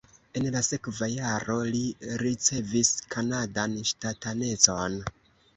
En 0.39 0.45
la 0.53 0.61
sekva 0.67 1.09
jaro 1.11 1.57
li 1.75 1.81
ricevis 2.23 2.91
kanadan 3.17 3.77
ŝtatanecon. 3.91 4.99